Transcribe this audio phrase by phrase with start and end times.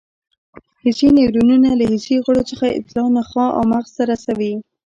[0.81, 4.53] حسي نیورونونه له حسي غړو څخه اطلاعات نخاع او مغز ته رسوي.